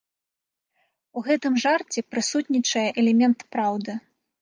У 1.21 1.23
гэтым 1.27 1.53
жарце 1.65 1.99
прысутнічае 2.17 2.87
элемент 3.05 3.39
праўды. 3.57 3.91